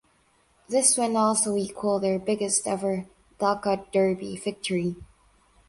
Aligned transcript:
This 0.67 0.97
win 0.97 1.15
also 1.15 1.55
equal 1.55 1.99
their 1.99 2.17
biggest 2.17 2.65
ever 2.65 3.05
Dhaka 3.39 3.85
Derby 3.91 4.35
victory. 4.35 4.95